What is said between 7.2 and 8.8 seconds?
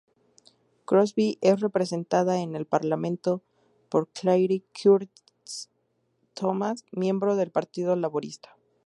del Partido Laborista.